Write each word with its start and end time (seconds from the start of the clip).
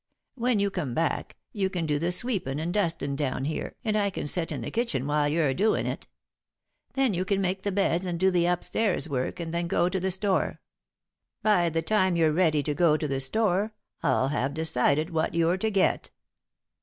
When 0.33 0.57
you 0.57 0.71
come 0.71 0.95
back, 0.95 1.37
you 1.53 1.69
can 1.69 1.85
do 1.85 1.99
the 1.99 2.11
sweepin' 2.11 2.57
and 2.57 2.73
dustin' 2.73 3.15
down 3.15 3.45
here 3.45 3.75
and 3.85 3.95
I 3.95 4.09
can 4.09 4.25
set 4.25 4.51
in 4.51 4.61
the 4.61 4.71
kitchen 4.71 5.05
while 5.05 5.29
you're 5.29 5.53
doin' 5.53 5.85
it. 5.85 6.07
Then 6.93 7.13
you 7.13 7.23
can 7.23 7.39
make 7.39 7.61
the 7.61 7.71
beds 7.71 8.03
and 8.03 8.19
do 8.19 8.31
the 8.31 8.47
up 8.47 8.63
stairs 8.63 9.07
work 9.07 9.39
and 9.39 9.53
then 9.53 9.67
go 9.67 9.89
to 9.89 9.99
the 9.99 10.09
store. 10.09 10.59
By 11.43 11.69
the 11.69 11.83
time 11.83 12.15
you're 12.15 12.33
ready 12.33 12.63
to 12.63 12.73
go 12.73 12.97
to 12.97 13.07
the 13.07 13.19
store, 13.19 13.75
I'll 14.01 14.29
have 14.29 14.55
decided 14.55 15.11
what 15.11 15.35
you're 15.35 15.57
to 15.57 15.69
get." 15.69 16.09